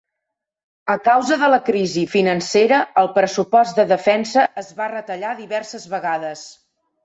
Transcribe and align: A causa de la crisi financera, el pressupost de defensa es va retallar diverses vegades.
A 0.93 0.95
causa 1.07 1.37
de 1.41 1.49
la 1.55 1.59
crisi 1.67 2.05
financera, 2.15 2.81
el 3.03 3.11
pressupost 3.19 3.83
de 3.83 3.87
defensa 3.95 4.49
es 4.65 4.75
va 4.83 4.91
retallar 4.99 5.39
diverses 5.47 5.89
vegades. 5.97 6.47